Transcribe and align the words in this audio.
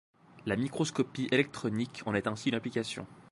La 0.47 0.55
microscopie 0.55 1.27
électronique 1.31 2.01
en 2.07 2.15
est 2.15 2.25
ainsi 2.25 2.49
une 2.49 2.55
application. 2.55 3.05